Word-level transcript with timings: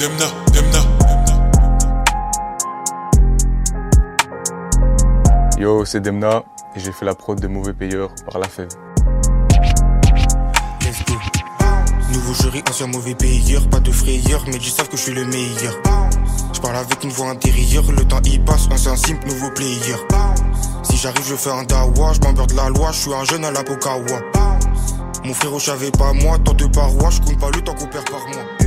Demna, 0.00 0.24
Demna. 0.54 0.78
Yo, 5.58 5.84
c'est 5.84 6.00
Demna 6.00 6.42
et 6.74 6.80
j'ai 6.80 6.90
fait 6.90 7.04
la 7.04 7.14
prod 7.14 7.38
de 7.38 7.46
Mauvais 7.46 7.74
Payeur 7.74 8.08
par 8.24 8.40
La 8.40 8.48
Fève. 8.48 8.70
Let's 10.80 11.04
go. 11.06 11.12
Nouveau 12.14 12.32
jury, 12.32 12.62
ancien 12.70 12.86
mauvais 12.86 13.14
payeur, 13.14 13.68
pas 13.68 13.80
de 13.80 13.92
frayeur, 13.92 14.42
mais 14.46 14.56
ils 14.56 14.70
savent 14.70 14.88
que 14.88 14.96
je 14.96 15.02
suis 15.02 15.12
le 15.12 15.26
meilleur. 15.26 15.74
Je 16.54 16.60
parle 16.60 16.76
avec 16.76 17.04
une 17.04 17.10
voix 17.10 17.28
intérieure, 17.28 17.84
le 17.92 18.02
temps 18.06 18.22
y 18.24 18.38
passe, 18.38 18.68
ancien 18.72 18.96
simple, 18.96 19.28
nouveau 19.28 19.50
player. 19.50 19.96
Si 20.82 20.96
j'arrive, 20.96 21.26
je 21.28 21.34
fais 21.34 21.50
un 21.50 21.64
dawa, 21.64 22.14
je 22.14 22.20
m'en 22.20 22.32
de 22.32 22.56
la 22.56 22.70
loi, 22.70 22.90
je 22.92 23.00
suis 23.00 23.12
un 23.12 23.24
jeune 23.24 23.44
à 23.44 23.50
la 23.50 23.62
Pokawa. 23.62 24.18
Mon 25.26 25.34
frère, 25.34 25.58
je 25.58 25.64
savais 25.66 25.90
pas 25.90 26.14
moi, 26.14 26.38
tant 26.42 26.54
de 26.54 26.64
parois, 26.68 27.10
je 27.10 27.20
compte 27.20 27.38
pas 27.38 27.50
le 27.50 27.60
temps 27.60 27.74
qu'on 27.74 27.86
perd 27.86 28.08
par 28.08 28.20
mois. 28.20 28.59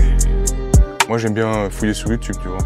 Moi, 1.09 1.17
j'aime 1.17 1.33
bien 1.33 1.69
fouiller 1.69 1.93
sur 1.93 2.09
YouTube, 2.09 2.35
tu 2.41 2.47
vois. 2.47 2.59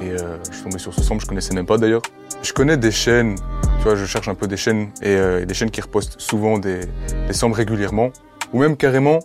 Et 0.00 0.10
euh, 0.10 0.36
je 0.48 0.54
suis 0.54 0.62
tombé 0.64 0.78
sur 0.78 0.94
ce 0.94 1.02
sample, 1.02 1.22
je 1.22 1.26
connaissais 1.26 1.54
même 1.54 1.66
pas 1.66 1.78
d'ailleurs. 1.78 2.02
Je 2.42 2.52
connais 2.52 2.76
des 2.76 2.90
chaînes, 2.90 3.36
tu 3.78 3.84
vois, 3.84 3.96
je 3.96 4.04
cherche 4.04 4.28
un 4.28 4.34
peu 4.34 4.46
des 4.46 4.56
chaînes 4.56 4.90
et 5.02 5.16
euh, 5.16 5.44
des 5.44 5.54
chaînes 5.54 5.70
qui 5.70 5.80
repostent 5.80 6.20
souvent 6.20 6.58
des, 6.58 6.80
des 7.26 7.32
samples 7.32 7.56
régulièrement. 7.56 8.10
Ou 8.52 8.60
même 8.60 8.76
carrément, 8.76 9.18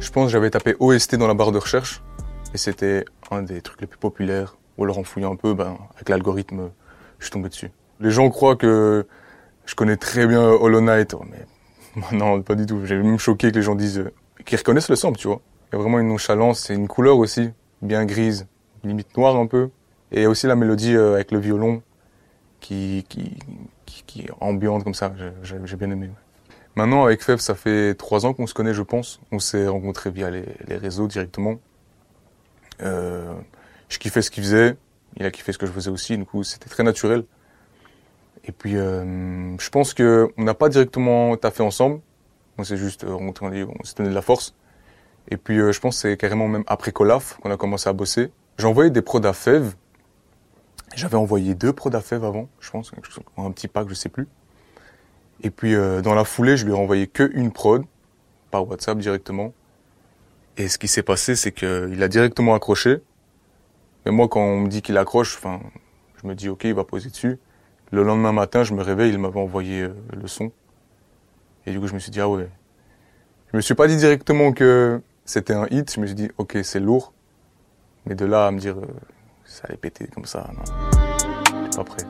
je 0.00 0.10
pense 0.10 0.30
j'avais 0.30 0.50
tapé 0.50 0.76
OST 0.78 1.16
dans 1.16 1.26
la 1.26 1.34
barre 1.34 1.52
de 1.52 1.58
recherche 1.58 2.02
et 2.54 2.58
c'était 2.58 3.04
un 3.30 3.42
des 3.42 3.60
trucs 3.62 3.80
les 3.80 3.86
plus 3.86 3.98
populaires. 3.98 4.56
Ou 4.76 4.84
alors 4.84 4.98
en 4.98 5.04
fouillant 5.04 5.32
un 5.32 5.36
peu, 5.36 5.54
ben, 5.54 5.76
avec 5.94 6.08
l'algorithme, 6.08 6.70
je 7.18 7.24
suis 7.24 7.32
tombé 7.32 7.48
dessus. 7.48 7.70
Les 8.00 8.10
gens 8.10 8.28
croient 8.30 8.56
que 8.56 9.06
je 9.66 9.74
connais 9.74 9.96
très 9.96 10.26
bien 10.26 10.42
Hollow 10.42 10.80
Knight, 10.80 11.14
oh, 11.14 11.24
mais 11.30 12.12
non, 12.16 12.42
pas 12.42 12.54
du 12.54 12.64
tout. 12.66 12.84
J'ai 12.84 12.96
même 12.96 13.18
choqué 13.18 13.50
que 13.50 13.56
les 13.56 13.62
gens 13.62 13.74
disent, 13.74 13.98
euh, 13.98 14.12
qu'ils 14.44 14.58
reconnaissent 14.58 14.88
le 14.88 14.96
sample, 14.96 15.18
tu 15.18 15.28
vois. 15.28 15.40
Il 15.70 15.76
y 15.76 15.78
a 15.78 15.82
vraiment 15.82 15.98
une 15.98 16.08
nonchalance, 16.08 16.60
c'est 16.60 16.74
une 16.74 16.88
couleur 16.88 17.18
aussi, 17.18 17.50
bien 17.82 18.04
grise, 18.04 18.46
limite 18.84 19.16
noire 19.16 19.36
un 19.36 19.46
peu. 19.46 19.70
Et 20.12 20.26
aussi 20.26 20.46
la 20.46 20.56
mélodie 20.56 20.94
euh, 20.96 21.14
avec 21.14 21.32
le 21.32 21.38
violon 21.38 21.82
qui, 22.60 23.04
qui, 23.08 23.38
qui, 24.06 24.22
est 24.22 24.30
ambiante 24.40 24.84
comme 24.84 24.94
ça, 24.94 25.12
j'ai 25.42 25.76
bien 25.76 25.90
aimé. 25.90 26.10
Maintenant, 26.76 27.04
avec 27.04 27.22
Feb, 27.22 27.38
ça 27.38 27.54
fait 27.54 27.94
trois 27.94 28.24
ans 28.24 28.32
qu'on 28.32 28.46
se 28.46 28.54
connaît, 28.54 28.74
je 28.74 28.82
pense. 28.82 29.20
On 29.32 29.38
s'est 29.38 29.66
rencontrés 29.66 30.10
via 30.10 30.30
les, 30.30 30.44
les 30.66 30.76
réseaux 30.76 31.08
directement. 31.08 31.58
Euh, 32.82 33.34
je 33.88 33.98
kiffais 33.98 34.22
ce 34.22 34.30
qu'il 34.30 34.42
faisait, 34.42 34.76
il 35.16 35.26
a 35.26 35.30
kiffé 35.30 35.52
ce 35.52 35.58
que 35.58 35.66
je 35.66 35.72
faisais 35.72 35.90
aussi, 35.90 36.16
du 36.16 36.24
coup 36.24 36.44
c'était 36.44 36.68
très 36.68 36.82
naturel. 36.82 37.24
Et 38.44 38.52
puis 38.52 38.76
euh, 38.76 39.56
je 39.58 39.70
pense 39.70 39.94
que 39.94 40.28
on 40.36 40.44
n'a 40.44 40.54
pas 40.54 40.68
directement 40.68 41.36
taffé 41.36 41.62
ensemble, 41.62 42.00
on 42.56 42.64
s'est 42.64 42.76
juste 42.76 43.04
euh, 43.04 43.14
rencontrés, 43.14 43.46
on 43.46 43.50
dit- 43.50 43.64
on 43.80 43.84
s'est 43.84 43.94
donné 43.96 44.10
de 44.10 44.14
la 44.14 44.22
force. 44.22 44.54
Et 45.30 45.36
puis 45.36 45.58
euh, 45.58 45.72
je 45.72 45.80
pense 45.80 45.96
que 45.96 46.08
c'est 46.08 46.16
carrément 46.16 46.48
même 46.48 46.64
après 46.66 46.92
Colaf 46.92 47.38
qu'on 47.42 47.50
a 47.50 47.56
commencé 47.56 47.88
à 47.88 47.92
bosser. 47.92 48.30
J'ai 48.58 48.66
envoyé 48.66 48.90
des 48.90 49.02
prods 49.02 49.24
à 49.24 49.32
Fev. 49.32 49.74
J'avais 50.94 51.16
envoyé 51.16 51.54
deux 51.54 51.72
prods 51.72 51.94
à 51.94 52.00
Fev 52.00 52.24
avant, 52.24 52.48
je 52.60 52.70
pense, 52.70 52.92
un 53.36 53.50
petit 53.50 53.68
pack, 53.68 53.88
je 53.88 53.94
sais 53.94 54.08
plus. 54.08 54.26
Et 55.42 55.50
puis 55.50 55.74
euh, 55.74 56.00
dans 56.00 56.14
la 56.14 56.24
foulée, 56.24 56.56
je 56.56 56.64
lui 56.64 56.72
ai 56.72 56.76
envoyé 56.76 57.06
que 57.06 57.30
une 57.34 57.52
prod 57.52 57.84
par 58.50 58.66
WhatsApp 58.66 58.98
directement. 58.98 59.52
Et 60.56 60.68
ce 60.68 60.78
qui 60.78 60.88
s'est 60.88 61.02
passé, 61.02 61.36
c'est 61.36 61.52
qu'il 61.52 62.02
a 62.02 62.08
directement 62.08 62.54
accroché. 62.54 62.98
Mais 64.04 64.12
moi, 64.12 64.28
quand 64.28 64.40
on 64.40 64.60
me 64.60 64.68
dit 64.68 64.82
qu'il 64.82 64.96
accroche, 64.96 65.36
enfin, 65.36 65.60
je 66.20 66.26
me 66.26 66.34
dis 66.34 66.48
ok, 66.48 66.64
il 66.64 66.74
va 66.74 66.84
poser 66.84 67.10
dessus. 67.10 67.38
Le 67.92 68.02
lendemain 68.02 68.32
matin, 68.32 68.64
je 68.64 68.74
me 68.74 68.82
réveille, 68.82 69.12
il 69.12 69.18
m'avait 69.18 69.40
envoyé 69.40 69.82
euh, 69.82 69.94
le 70.20 70.26
son. 70.26 70.50
Et 71.66 71.70
du 71.70 71.78
coup, 71.78 71.86
je 71.86 71.94
me 71.94 71.98
suis 71.98 72.10
dit 72.10 72.20
ah 72.20 72.28
ouais. 72.28 72.48
Je 73.52 73.56
me 73.56 73.62
suis 73.62 73.74
pas 73.74 73.86
dit 73.86 73.96
directement 73.96 74.52
que 74.52 75.00
c'était 75.28 75.52
un 75.52 75.66
hit. 75.70 75.94
Je 75.94 76.00
me 76.00 76.06
suis 76.06 76.14
dit 76.14 76.30
ok, 76.38 76.58
c'est 76.62 76.80
lourd. 76.80 77.12
Mais 78.06 78.14
de 78.14 78.24
là 78.24 78.46
à 78.46 78.50
me 78.50 78.58
dire 78.58 78.76
euh, 78.78 78.86
ça 79.44 79.64
allait 79.68 79.76
péter 79.76 80.08
comme 80.08 80.24
ça, 80.24 80.50
non, 80.54 80.62
j'étais 81.64 81.76
pas 81.76 81.84
prêt. 81.84 82.04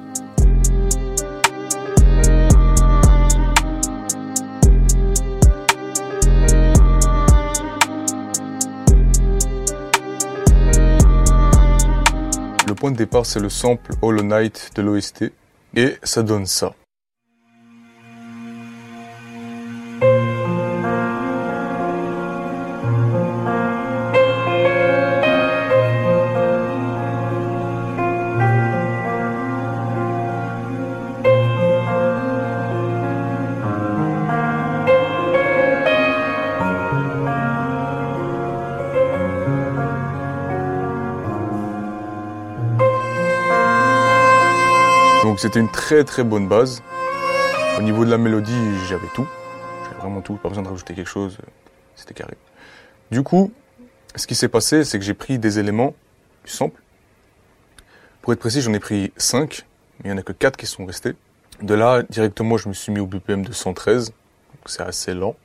Le 12.66 12.74
point 12.74 12.92
de 12.92 12.96
départ, 12.96 13.26
c'est 13.26 13.40
le 13.40 13.48
sample 13.48 13.90
Hollow 14.00 14.22
Knight 14.22 14.70
de 14.76 14.82
l'OST. 14.82 15.32
Et 15.74 15.96
ça 16.04 16.22
donne 16.22 16.46
ça. 16.46 16.74
Donc 45.38 45.42
c'était 45.44 45.60
une 45.60 45.70
très 45.70 46.02
très 46.02 46.24
bonne 46.24 46.48
base. 46.48 46.82
Au 47.78 47.82
niveau 47.82 48.04
de 48.04 48.10
la 48.10 48.18
mélodie, 48.18 48.58
j'avais 48.88 49.06
tout. 49.14 49.24
J'avais 49.84 50.00
vraiment 50.00 50.20
tout, 50.20 50.34
pas 50.34 50.48
besoin 50.48 50.64
de 50.64 50.68
rajouter 50.68 50.94
quelque 50.94 51.06
chose. 51.08 51.38
C'était 51.94 52.12
carré. 52.12 52.36
Du 53.12 53.22
coup, 53.22 53.52
ce 54.16 54.26
qui 54.26 54.34
s'est 54.34 54.48
passé, 54.48 54.82
c'est 54.82 54.98
que 54.98 55.04
j'ai 55.04 55.14
pris 55.14 55.38
des 55.38 55.60
éléments 55.60 55.94
du 56.44 56.50
sample. 56.50 56.82
Pour 58.20 58.32
être 58.32 58.40
précis, 58.40 58.62
j'en 58.62 58.72
ai 58.72 58.80
pris 58.80 59.12
5, 59.16 59.64
mais 60.00 60.10
il 60.10 60.12
n'y 60.12 60.18
en 60.18 60.18
a 60.18 60.24
que 60.24 60.32
4 60.32 60.56
qui 60.56 60.66
sont 60.66 60.84
restés. 60.84 61.14
De 61.62 61.74
là, 61.74 62.02
directement, 62.02 62.56
je 62.56 62.68
me 62.68 62.74
suis 62.74 62.90
mis 62.90 62.98
au 62.98 63.06
BPM 63.06 63.44
de 63.44 63.52
113. 63.52 64.06
Donc 64.06 64.16
c'est 64.66 64.82
assez 64.82 65.14
lent, 65.14 65.36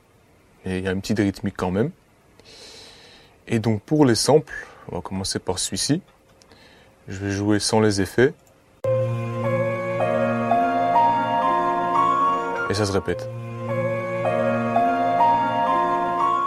mais 0.64 0.80
il 0.80 0.84
y 0.84 0.88
a 0.88 0.90
une 0.90 1.02
petite 1.02 1.20
rythmique 1.20 1.54
quand 1.56 1.70
même. 1.70 1.92
Et 3.46 3.60
donc 3.60 3.80
pour 3.82 4.06
les 4.06 4.16
samples, 4.16 4.66
on 4.88 4.96
va 4.96 5.02
commencer 5.02 5.38
par 5.38 5.60
celui-ci. 5.60 6.02
Je 7.06 7.16
vais 7.20 7.30
jouer 7.30 7.60
sans 7.60 7.78
les 7.78 8.00
effets. 8.00 8.34
Et 12.74 12.76
ça 12.76 12.86
se 12.86 12.92
répète. 12.92 13.28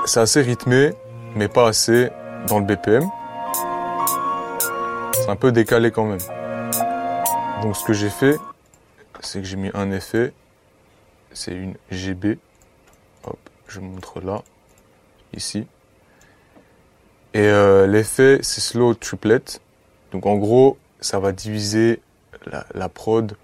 C'est 0.05 0.19
assez 0.19 0.41
rythmé, 0.41 0.91
mais 1.35 1.47
pas 1.47 1.69
assez 1.69 2.09
dans 2.47 2.59
le 2.59 2.65
BPM. 2.65 3.09
C'est 5.13 5.29
un 5.29 5.37
peu 5.37 5.53
décalé 5.53 5.89
quand 5.89 6.03
même. 6.03 6.19
Donc 7.61 7.77
ce 7.77 7.85
que 7.85 7.93
j'ai 7.93 8.09
fait, 8.09 8.37
c'est 9.21 9.39
que 9.39 9.45
j'ai 9.45 9.55
mis 9.55 9.71
un 9.73 9.89
effet, 9.91 10.33
c'est 11.31 11.53
une 11.53 11.75
GB. 11.91 12.37
Hop, 13.23 13.39
je 13.69 13.79
montre 13.79 14.19
là, 14.19 14.41
ici. 15.33 15.65
Et 17.33 17.39
euh, 17.39 17.87
l'effet, 17.87 18.39
c'est 18.41 18.59
slow 18.59 18.93
triplet. 18.95 19.43
Donc 20.11 20.25
en 20.25 20.35
gros, 20.35 20.77
ça 20.99 21.19
va 21.19 21.31
diviser 21.31 22.01
la, 22.45 22.65
la 22.73 22.89
prod 22.89 23.37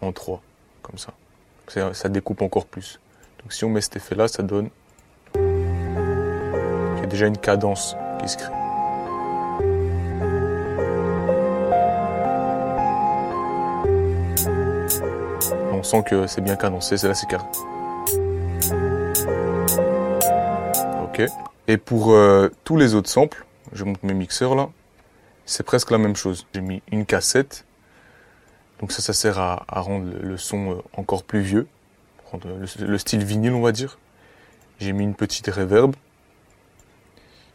en 0.00 0.12
trois, 0.12 0.40
comme 0.80 0.96
ça. 0.96 1.12
Ça 1.70 2.08
découpe 2.08 2.42
encore 2.42 2.66
plus. 2.66 2.98
Donc 3.40 3.52
si 3.52 3.64
on 3.64 3.68
met 3.68 3.80
cet 3.80 3.96
effet-là, 3.96 4.26
ça 4.26 4.42
donne... 4.42 4.70
Il 5.36 5.40
y 7.00 7.02
a 7.02 7.06
déjà 7.06 7.26
une 7.26 7.38
cadence 7.38 7.94
qui 8.20 8.28
se 8.28 8.36
crée. 8.36 8.52
On 15.72 15.82
sent 15.82 16.02
que 16.02 16.26
c'est 16.26 16.40
bien 16.40 16.56
cadencé, 16.56 16.96
c'est 16.96 17.08
là 17.08 17.14
c'est 17.14 17.28
carré. 17.28 17.46
Ok. 21.04 21.22
Et 21.68 21.76
pour 21.76 22.12
euh, 22.12 22.48
tous 22.64 22.76
les 22.76 22.94
autres 22.94 23.08
samples, 23.08 23.46
je 23.72 23.84
monte 23.84 24.02
mes 24.02 24.14
mixeurs 24.14 24.56
là, 24.56 24.68
c'est 25.46 25.62
presque 25.62 25.90
la 25.90 25.98
même 25.98 26.16
chose. 26.16 26.46
J'ai 26.52 26.60
mis 26.60 26.82
une 26.90 27.06
cassette, 27.06 27.64
donc 28.80 28.92
ça, 28.92 29.02
ça 29.02 29.12
sert 29.12 29.38
à, 29.38 29.64
rendre 29.68 30.10
le, 30.20 30.36
son 30.38 30.72
euh, 30.72 30.76
encore 30.96 31.22
plus 31.22 31.40
vieux, 31.40 31.68
le, 32.44 32.86
le 32.86 32.98
style 32.98 33.24
vinyle 33.24 33.52
on 33.52 33.60
va 33.60 33.72
dire. 33.72 33.98
J'ai 34.78 34.92
mis 34.92 35.04
une 35.04 35.14
petite 35.14 35.48
reverb, 35.48 35.94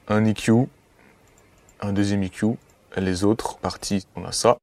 un 0.08 0.24
EQ, 0.26 0.68
un 1.82 1.94
deuxième 1.94 2.22
EQ, 2.22 2.58
les 2.98 3.24
autres 3.24 3.58
parties, 3.58 4.06
on 4.16 4.24
a 4.24 4.32
ça. 4.32 4.58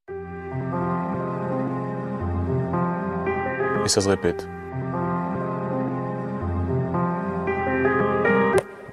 Et 3.83 3.89
ça 3.89 3.99
se 3.99 4.07
répète. 4.07 4.47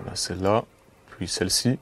On 0.04 0.10
a 0.10 0.16
celle-là, 0.16 0.64
puis 1.10 1.28
celle-ci. 1.28 1.78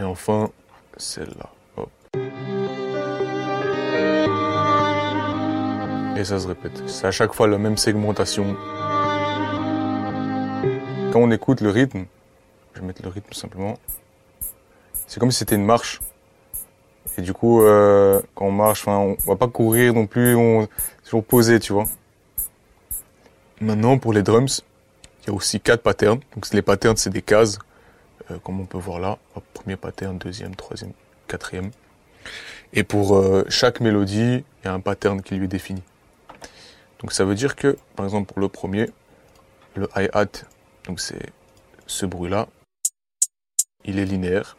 Et 0.00 0.02
enfin, 0.02 0.48
celle-là. 0.96 1.50
Et 6.16 6.24
ça 6.24 6.40
se 6.40 6.48
répète. 6.48 6.72
C'est 6.86 7.06
à 7.06 7.10
chaque 7.10 7.34
fois 7.34 7.46
la 7.46 7.58
même 7.58 7.76
segmentation. 7.76 8.56
Quand 11.12 11.20
on 11.20 11.30
écoute 11.30 11.60
le 11.60 11.68
rythme, 11.68 12.06
je 12.72 12.80
vais 12.80 12.86
mettre 12.86 13.02
le 13.02 13.10
rythme 13.10 13.30
simplement, 13.34 13.78
c'est 15.06 15.20
comme 15.20 15.30
si 15.30 15.40
c'était 15.40 15.56
une 15.56 15.66
marche. 15.66 16.00
Et 17.18 17.20
du 17.20 17.34
coup, 17.34 17.62
euh, 17.62 18.22
quand 18.34 18.46
on 18.46 18.52
marche, 18.52 18.88
on 18.88 19.18
va 19.26 19.36
pas 19.36 19.48
courir 19.48 19.92
non 19.92 20.06
plus, 20.06 20.34
on 20.34 20.62
est 20.62 20.68
toujours 21.04 21.24
posé, 21.24 21.60
tu 21.60 21.74
vois. 21.74 21.84
Maintenant, 23.60 23.98
pour 23.98 24.14
les 24.14 24.22
drums, 24.22 24.62
il 25.22 25.26
y 25.26 25.30
a 25.30 25.34
aussi 25.34 25.60
quatre 25.60 25.82
patterns. 25.82 26.20
Donc 26.34 26.50
les 26.54 26.62
patterns, 26.62 26.96
c'est 26.96 27.10
des 27.10 27.20
cases, 27.20 27.58
euh, 28.30 28.38
comme 28.38 28.60
on 28.60 28.66
peut 28.66 28.78
voir 28.78 29.00
là. 29.00 29.18
Premier 29.54 29.76
pattern, 29.76 30.18
deuxième, 30.18 30.54
troisième, 30.56 30.92
quatrième. 31.28 31.70
Et 32.72 32.84
pour 32.84 33.16
euh, 33.16 33.44
chaque 33.48 33.80
mélodie, 33.80 34.44
il 34.62 34.64
y 34.64 34.68
a 34.68 34.72
un 34.72 34.80
pattern 34.80 35.22
qui 35.22 35.34
lui 35.34 35.46
est 35.46 35.48
défini. 35.48 35.82
Donc 37.00 37.12
ça 37.12 37.24
veut 37.24 37.34
dire 37.34 37.56
que, 37.56 37.76
par 37.96 38.04
exemple, 38.04 38.32
pour 38.32 38.40
le 38.40 38.48
premier, 38.48 38.90
le 39.74 39.88
hi-hat, 39.96 40.44
donc 40.84 41.00
c'est 41.00 41.32
ce 41.86 42.06
bruit-là, 42.06 42.48
il 43.84 43.98
est 43.98 44.04
linéaire. 44.04 44.56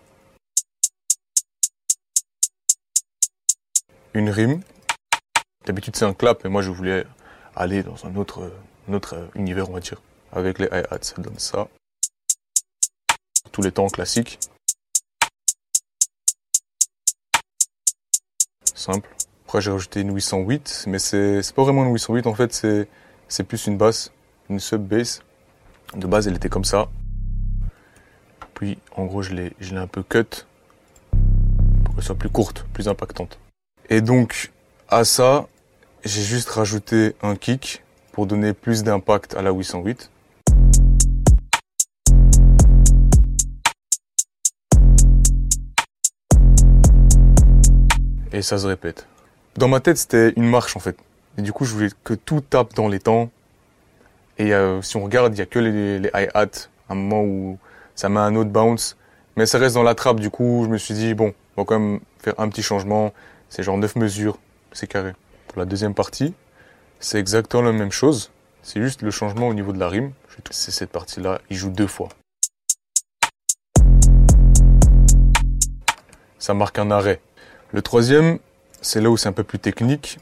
Une 4.13 4.29
rime, 4.29 4.61
d'habitude 5.65 5.95
c'est 5.95 6.05
un 6.05 6.13
clap, 6.13 6.43
mais 6.43 6.49
moi 6.49 6.61
je 6.61 6.69
voulais 6.69 7.05
aller 7.55 7.83
dans 7.83 8.05
un 8.05 8.15
autre, 8.15 8.51
un 8.89 8.93
autre 8.93 9.29
univers, 9.35 9.69
on 9.69 9.73
va 9.73 9.79
dire. 9.79 10.01
Avec 10.33 10.59
les 10.59 10.67
hi-hats, 10.67 10.97
ça 11.01 11.21
donne 11.21 11.39
ça. 11.39 11.67
Tous 13.51 13.61
les 13.61 13.71
temps 13.71 13.87
classiques. 13.87 14.39
Simple. 18.73 19.09
Après, 19.45 19.61
j'ai 19.61 19.71
rajouté 19.71 20.01
une 20.01 20.15
808, 20.15 20.85
mais 20.87 20.97
c'est 20.97 21.41
pas 21.53 21.63
vraiment 21.63 21.83
une 21.83 21.93
808, 21.93 22.25
en 22.27 22.33
fait, 22.33 22.87
c'est 23.27 23.43
plus 23.43 23.67
une 23.67 23.77
basse, 23.77 24.11
une 24.49 24.59
sub-bass. 24.59 25.21
De 25.95 26.07
base, 26.07 26.27
elle 26.27 26.35
était 26.35 26.49
comme 26.49 26.63
ça. 26.63 26.87
Puis, 28.53 28.79
en 28.95 29.05
gros, 29.05 29.21
je 29.21 29.33
l'ai 29.33 29.53
un 29.77 29.87
peu 29.87 30.03
cut 30.03 30.45
pour 31.83 31.95
qu'elle 31.95 32.03
soit 32.03 32.15
plus 32.15 32.29
courte, 32.29 32.65
plus 32.71 32.87
impactante. 32.87 33.37
Et 33.89 33.99
donc, 33.99 34.53
à 34.87 35.03
ça, 35.03 35.47
j'ai 36.05 36.21
juste 36.21 36.49
rajouté 36.49 37.15
un 37.21 37.35
kick 37.35 37.83
pour 38.13 38.25
donner 38.25 38.53
plus 38.53 38.83
d'impact 38.83 39.35
à 39.35 39.41
la 39.41 39.51
808. 39.51 40.09
Et 48.33 48.41
ça 48.41 48.57
se 48.57 48.65
répète. 48.65 49.07
Dans 49.55 49.67
ma 49.67 49.81
tête, 49.81 49.97
c'était 49.97 50.33
une 50.37 50.49
marche 50.49 50.77
en 50.77 50.79
fait. 50.79 50.97
Et 51.37 51.41
du 51.41 51.51
coup, 51.51 51.65
je 51.65 51.73
voulais 51.73 51.89
que 52.03 52.13
tout 52.13 52.41
tape 52.41 52.73
dans 52.73 52.87
les 52.87 52.99
temps. 52.99 53.29
Et 54.37 54.53
euh, 54.53 54.81
si 54.81 54.95
on 54.95 55.03
regarde, 55.03 55.33
il 55.33 55.35
n'y 55.35 55.41
a 55.41 55.45
que 55.45 55.59
les, 55.59 55.99
les 55.99 56.09
hi-hats, 56.13 56.69
un 56.89 56.95
moment 56.95 57.23
où 57.23 57.57
ça 57.95 58.09
met 58.09 58.19
un 58.19 58.35
autre 58.35 58.49
bounce. 58.49 58.97
Mais 59.35 59.45
ça 59.45 59.57
reste 59.57 59.75
dans 59.75 59.83
la 59.83 59.95
trappe, 59.95 60.19
du 60.19 60.29
coup, 60.29 60.63
je 60.65 60.69
me 60.69 60.77
suis 60.77 60.93
dit, 60.93 61.13
bon, 61.13 61.33
on 61.55 61.61
va 61.61 61.65
quand 61.65 61.79
même 61.79 61.99
faire 62.19 62.33
un 62.37 62.47
petit 62.49 62.63
changement. 62.63 63.13
C'est 63.49 63.63
genre 63.63 63.77
9 63.77 63.97
mesures, 63.97 64.37
c'est 64.71 64.87
carré. 64.87 65.13
Pour 65.47 65.59
la 65.59 65.65
deuxième 65.65 65.93
partie, 65.93 66.33
c'est 66.99 67.19
exactement 67.19 67.63
la 67.63 67.73
même 67.73 67.91
chose. 67.91 68.31
C'est 68.63 68.81
juste 68.81 69.01
le 69.01 69.11
changement 69.11 69.47
au 69.49 69.53
niveau 69.53 69.73
de 69.73 69.79
la 69.79 69.89
rime. 69.89 70.11
C'est 70.49 70.71
cette 70.71 70.91
partie-là, 70.91 71.41
il 71.49 71.57
joue 71.57 71.69
deux 71.69 71.87
fois. 71.87 72.09
Ça 76.39 76.53
marque 76.53 76.79
un 76.79 76.91
arrêt. 76.91 77.19
Le 77.73 77.81
troisième, 77.81 78.39
c'est 78.81 78.99
là 78.99 79.09
où 79.09 79.15
c'est 79.15 79.29
un 79.29 79.31
peu 79.31 79.45
plus 79.45 79.59
technique. 79.59 80.19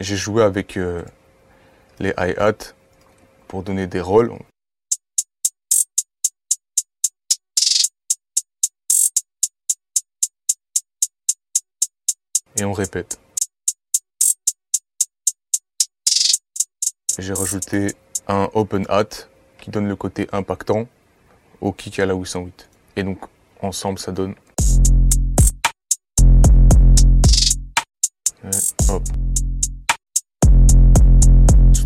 J'ai 0.00 0.16
joué 0.16 0.42
avec 0.42 0.78
euh, 0.78 1.02
les 1.98 2.14
hi-hats 2.16 2.72
pour 3.46 3.62
donner 3.62 3.86
des 3.86 4.00
rôles. 4.00 4.32
Et 12.56 12.64
on 12.64 12.72
répète. 12.72 13.20
J'ai 17.18 17.34
rajouté 17.34 17.94
un 18.28 18.48
open 18.54 18.86
hat 18.88 19.28
qui 19.60 19.70
donne 19.70 19.88
le 19.88 19.96
côté 19.96 20.26
impactant 20.32 20.88
au 21.60 21.72
kick 21.72 21.98
à 21.98 22.06
la 22.06 22.14
808. 22.14 22.70
Et 22.96 23.02
donc 23.02 23.18
ensemble 23.60 23.98
ça 23.98 24.10
donne 24.10 24.34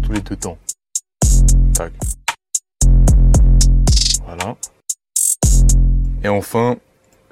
tous 0.03 0.13
les 0.13 0.21
deux 0.21 0.37
temps. 0.37 0.59
Voilà. 4.25 4.57
Et 6.25 6.29
enfin, 6.29 6.77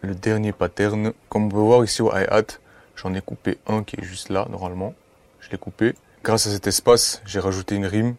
le 0.03 0.15
dernier 0.15 0.53
pattern. 0.53 1.13
Comme 1.29 1.47
on 1.47 1.49
peut 1.49 1.57
voir 1.57 1.85
ici 1.85 2.03
au 2.03 2.13
hi-hat, 2.13 2.59
j'en 2.97 3.15
ai 3.15 3.21
coupé 3.21 3.59
un 3.67 3.83
qui 3.83 3.97
est 4.01 4.05
juste 4.05 4.29
là, 4.29 4.47
normalement. 4.51 4.95
Je 5.41 5.51
l'ai 5.51 5.59
coupé. 5.59 5.95
Grâce 6.23 6.47
à 6.47 6.51
cet 6.51 6.67
espace, 6.67 7.23
j'ai 7.27 7.41
rajouté 7.41 7.75
une 7.75 7.87
rime. 7.87 8.15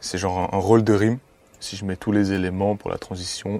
C'est 0.00 0.18
genre 0.18 0.52
un 0.52 0.58
rôle 0.58 0.84
de 0.84 0.92
rime. 0.92 1.18
Si 1.60 1.76
je 1.76 1.84
mets 1.84 1.96
tous 1.96 2.12
les 2.12 2.32
éléments 2.32 2.76
pour 2.76 2.90
la 2.90 2.98
transition. 2.98 3.56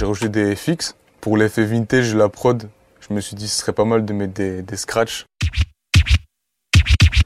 J'ai 0.00 0.06
rajouté 0.06 0.30
des 0.30 0.56
fixes. 0.56 0.96
Pour 1.20 1.36
l'effet 1.36 1.62
vintage 1.62 2.14
la 2.14 2.30
prod, 2.30 2.70
je 3.00 3.12
me 3.12 3.20
suis 3.20 3.36
dit 3.36 3.46
ce 3.46 3.60
serait 3.60 3.74
pas 3.74 3.84
mal 3.84 4.06
de 4.06 4.14
mettre 4.14 4.32
des, 4.32 4.76
scratchs. 4.78 5.26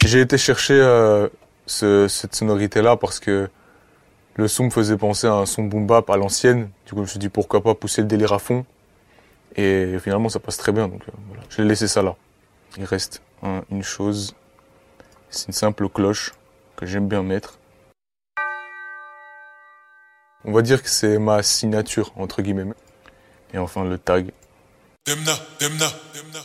J'ai 0.04 0.20
été 0.20 0.36
chercher 0.36 0.74
euh, 0.74 1.28
ce, 1.66 2.08
cette 2.08 2.34
sonorité-là 2.34 2.96
parce 2.96 3.20
que 3.20 3.48
le 4.34 4.48
son 4.48 4.64
me 4.64 4.70
faisait 4.70 4.96
penser 4.96 5.28
à 5.28 5.34
un 5.34 5.46
son 5.46 5.62
boom 5.62 5.86
bap 5.86 6.10
à 6.10 6.16
l'ancienne. 6.16 6.68
Du 6.84 6.94
coup, 6.94 6.96
je 6.96 7.02
me 7.02 7.06
suis 7.06 7.20
dit 7.20 7.28
pourquoi 7.28 7.62
pas 7.62 7.76
pousser 7.76 8.02
le 8.02 8.08
délire 8.08 8.32
à 8.32 8.40
fond. 8.40 8.66
Et 9.54 9.96
finalement, 10.00 10.28
ça 10.28 10.40
passe 10.40 10.56
très 10.56 10.72
bien. 10.72 10.88
Donc 10.88 11.02
euh, 11.02 11.12
voilà, 11.28 11.44
je 11.50 11.62
l'ai 11.62 11.68
laissé 11.68 11.86
ça 11.86 12.02
là. 12.02 12.16
Il 12.76 12.86
reste 12.86 13.22
un, 13.44 13.62
une 13.70 13.84
chose, 13.84 14.34
c'est 15.30 15.46
une 15.46 15.54
simple 15.54 15.88
cloche 15.88 16.34
que 16.74 16.86
j'aime 16.86 17.06
bien 17.06 17.22
mettre. 17.22 17.56
On 20.46 20.52
va 20.52 20.60
dire 20.60 20.82
que 20.82 20.90
c'est 20.90 21.18
ma 21.18 21.42
signature, 21.42 22.12
entre 22.16 22.42
guillemets. 22.42 22.66
Et 23.54 23.58
enfin, 23.58 23.84
le 23.84 23.96
tag. 23.96 24.30
Demna, 25.06 25.32
Demna, 25.58 25.86
Demna. 26.14 26.40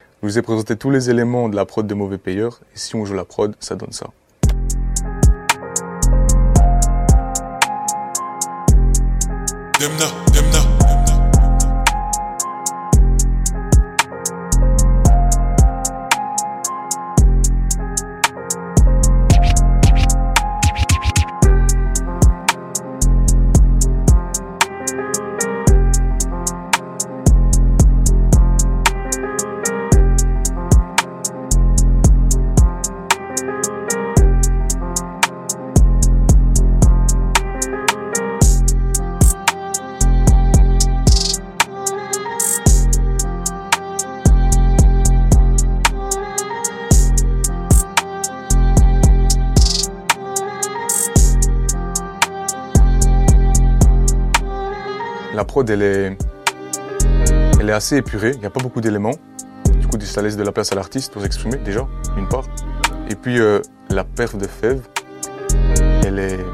Je 0.00 0.26
vous 0.26 0.38
ai 0.38 0.42
présenté 0.42 0.76
tous 0.76 0.90
les 0.90 1.10
éléments 1.10 1.50
de 1.50 1.56
la 1.56 1.66
prod 1.66 1.86
de 1.86 1.94
Mauvais 1.94 2.16
Payeur. 2.16 2.60
Et 2.74 2.78
si 2.78 2.96
on 2.96 3.04
joue 3.04 3.14
la 3.14 3.26
prod, 3.26 3.54
ça 3.60 3.74
donne 3.74 3.92
ça. 3.92 4.06
Demna, 9.78 10.06
Demna. 10.32 10.79
La 55.40 55.46
prod, 55.46 55.70
elle 55.70 55.80
est, 55.80 57.72
assez 57.72 57.96
épurée, 57.96 58.32
il 58.34 58.40
n'y 58.40 58.44
a 58.44 58.50
pas 58.50 58.60
beaucoup 58.60 58.82
d'éléments. 58.82 59.14
Du 59.78 59.86
coup, 59.86 59.98
ça 59.98 60.20
laisse 60.20 60.36
de 60.36 60.42
la 60.42 60.52
place 60.52 60.70
à 60.70 60.74
l'artiste 60.74 61.14
pour 61.14 61.22
s'exprimer, 61.22 61.56
déjà, 61.56 61.88
d'une 62.14 62.28
part. 62.28 62.44
Et 63.08 63.14
puis, 63.14 63.40
euh, 63.40 63.62
la 63.88 64.04
perf 64.04 64.36
de 64.36 64.46
Fève, 64.46 64.82
elle 66.04 66.18
est... 66.18 66.44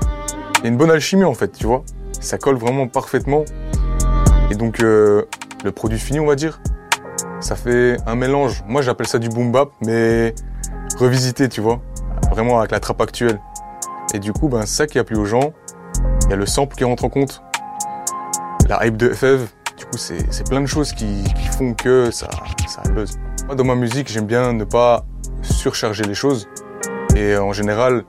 Une 0.62 0.76
bonne 0.76 0.93
alchimie, 0.93 1.25
en 1.25 1.35
fait, 1.35 1.49
tu 1.49 1.66
vois. 1.66 1.83
Ça 2.21 2.38
colle 2.38 2.59
vraiment 2.59 2.87
parfaitement. 2.87 3.45
Et 4.52 4.55
donc, 4.55 4.78
euh, 4.78 5.25
le 5.64 5.73
produit 5.73 5.99
fini, 5.99 6.21
on 6.21 6.26
va 6.26 6.37
dire, 6.37 6.61
ça 7.40 7.57
fait 7.57 7.97
un 8.07 8.14
mélange. 8.14 8.62
Moi, 8.69 8.83
j'appelle 8.83 9.09
ça 9.09 9.19
du 9.19 9.28
boom 9.28 9.50
bap, 9.50 9.71
mais 9.85 10.33
revisité, 11.00 11.49
tu 11.49 11.61
vois. 11.61 11.81
Vraiment 12.31 12.61
avec 12.61 12.71
la 12.71 12.78
trappe 12.78 13.00
actuelle. 13.00 13.40
Et 14.14 14.21
du 14.21 14.33
coup, 14.33 14.49
ben, 14.49 14.64
ça 14.64 14.87
qui 14.87 15.00
a 15.00 15.02
plu 15.02 15.16
aux 15.16 15.25
gens, 15.25 15.52
Il 16.26 16.31
y 16.31 16.33
a 16.35 16.37
le 16.37 16.47
sample 16.47 16.76
qui 16.76 16.85
rentre 16.85 17.05
en 17.05 17.09
compte, 17.09 17.43
la 18.68 18.87
hype 18.87 18.96
de 18.96 19.11
FF. 19.11 19.54
Du 19.76 19.85
coup, 19.85 19.99
c'est 19.99 20.49
plein 20.49 20.61
de 20.61 20.66
choses 20.66 20.92
qui, 20.92 21.25
font 21.52 21.75
que 21.75 22.11
ça, 22.11 22.28
ça 22.66 22.82
buzz. 22.90 23.18
Moi, 23.46 23.54
dans 23.54 23.64
ma 23.64 23.75
musique, 23.75 24.11
j'aime 24.11 24.26
bien 24.26 24.52
ne 24.52 24.64
pas 24.64 25.04
surcharger 25.42 26.04
les 26.04 26.14
choses. 26.14 26.49
Et 27.14 27.37
en 27.37 27.52
général, 27.52 28.04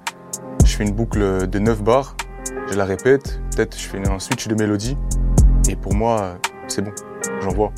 je 0.65 0.75
fais 0.75 0.83
une 0.83 0.93
boucle 0.93 1.47
de 1.47 1.59
9 1.59 1.81
bars, 1.83 2.15
je 2.69 2.75
la 2.75 2.85
répète, 2.85 3.39
peut-être 3.51 3.77
je 3.77 3.87
fais 3.87 4.07
un 4.07 4.19
switch 4.19 4.47
de 4.47 4.55
mélodie. 4.55 4.97
Et 5.69 5.75
pour 5.75 5.93
moi, 5.93 6.37
c'est 6.67 6.81
bon, 6.81 6.91
j'envoie. 7.41 7.71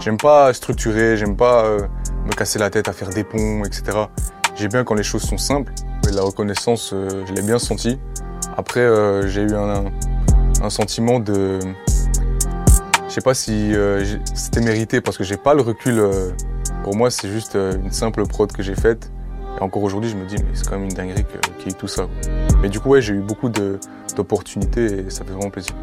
J'aime 0.00 0.16
pas 0.16 0.52
structurer, 0.52 1.16
j'aime 1.16 1.36
pas 1.36 1.64
euh, 1.64 1.80
me 2.24 2.32
casser 2.32 2.58
la 2.58 2.70
tête 2.70 2.88
à 2.88 2.92
faire 2.92 3.10
des 3.10 3.24
ponts, 3.24 3.64
etc. 3.64 3.98
J'aime 4.54 4.70
bien 4.70 4.84
quand 4.84 4.94
les 4.94 5.02
choses 5.02 5.22
sont 5.22 5.38
simples. 5.38 5.72
La 6.12 6.22
reconnaissance, 6.22 6.92
euh, 6.92 7.24
je 7.26 7.32
l'ai 7.34 7.42
bien 7.42 7.58
senti. 7.58 7.98
Après, 8.56 8.80
euh, 8.80 9.28
j'ai 9.28 9.42
eu 9.42 9.54
un, 9.54 9.84
sentiment 10.68 11.20
de... 11.20 11.58
Je 13.10 13.14
sais 13.16 13.20
pas 13.22 13.34
si 13.34 13.72
c'était 14.34 14.60
mérité 14.60 15.00
parce 15.00 15.18
que 15.18 15.24
j'ai 15.24 15.36
pas 15.36 15.52
le 15.52 15.62
recul. 15.62 16.00
pour 16.84 16.94
moi, 16.94 17.10
c'est 17.10 17.28
juste 17.28 17.56
une 17.56 17.90
simple 17.90 18.24
prod 18.24 18.52
que 18.52 18.62
j'ai 18.62 18.76
faite. 18.76 19.10
Et 19.58 19.62
encore 19.62 19.82
aujourd'hui, 19.82 20.08
je 20.08 20.16
me 20.16 20.24
dis, 20.26 20.36
mais 20.36 20.54
c'est 20.54 20.64
quand 20.64 20.78
même 20.78 20.84
une 20.84 20.94
dinguerie 20.94 21.24
qu'il 21.58 21.72
y 21.72 21.74
ait 21.74 21.76
tout 21.76 21.88
ça. 21.88 22.06
Mais 22.62 22.68
du 22.68 22.78
coup, 22.78 22.90
ouais, 22.90 23.02
j'ai 23.02 23.14
eu 23.14 23.20
beaucoup 23.20 23.48
d'opportunités 23.48 25.00
et 25.00 25.10
ça 25.10 25.24
fait 25.24 25.32
vraiment 25.32 25.50
plaisir. 25.50 25.74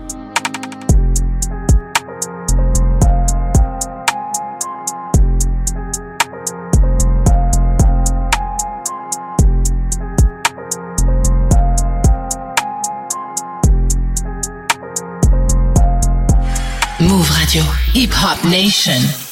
Radio, 17.47 17.63
Hip 17.93 18.11
Hop 18.11 18.43
Nation. 18.43 19.26